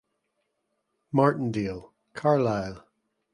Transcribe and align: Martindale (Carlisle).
Martindale 1.11 1.91
(Carlisle). 2.15 2.83